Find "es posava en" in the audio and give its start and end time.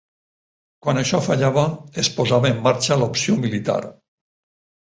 2.05-2.65